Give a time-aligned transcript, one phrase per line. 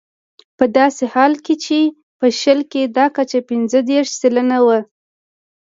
[0.57, 1.79] په داسې حال کې چې
[2.19, 4.79] په شل کې دا کچه پنځه دېرش سلنه وه.